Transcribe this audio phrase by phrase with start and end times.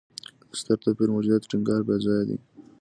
[0.59, 2.37] ستر توپیر موجودیت ټینګار بېځایه دی.